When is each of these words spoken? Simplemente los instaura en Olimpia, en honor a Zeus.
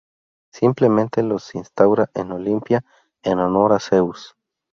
Simplemente 0.51 1.21
los 1.21 1.53
instaura 1.53 2.09
en 2.15 2.31
Olimpia, 2.31 2.83
en 3.21 3.37
honor 3.37 3.71
a 3.73 3.79
Zeus. 3.79 4.35